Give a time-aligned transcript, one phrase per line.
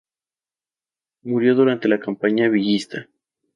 [1.21, 3.07] Murió durante la campaña Villista.